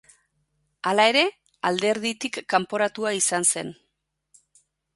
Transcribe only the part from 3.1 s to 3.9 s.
izan zen.